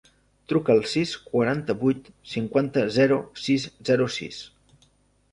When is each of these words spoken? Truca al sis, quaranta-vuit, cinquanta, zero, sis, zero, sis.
Truca 0.51 0.71
al 0.75 0.79
sis, 0.91 1.09
quaranta-vuit, 1.25 2.07
cinquanta, 2.31 2.85
zero, 2.95 3.19
sis, 3.43 3.67
zero, 3.91 4.09
sis. 4.17 4.41